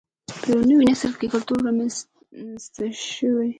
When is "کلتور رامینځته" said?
1.33-2.85